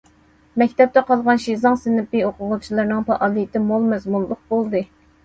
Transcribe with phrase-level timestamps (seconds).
[0.59, 4.83] مەكتەپتە قالغان شىزاڭ سىنىپى ئوقۇغۇچىلىرىنىڭ پائالىيىتى مول مەزمۇنلۇق بولدى.